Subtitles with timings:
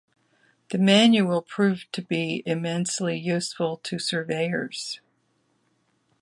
[0.71, 4.99] The Manual proved to be immensely useful to surveyors.